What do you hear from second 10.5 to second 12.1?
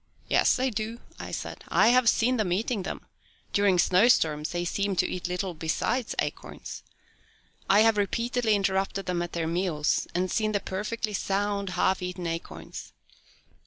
the perfectly sound, half